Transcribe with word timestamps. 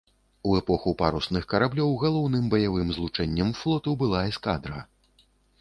У 0.51 0.53
эпоху 0.59 0.93
парусных 1.01 1.43
караблёў 1.51 1.93
галоўным 2.05 2.49
баявым 2.55 2.87
злучэннем 2.97 3.55
флоту 3.63 3.97
была 4.01 4.27
эскадра. 4.31 4.79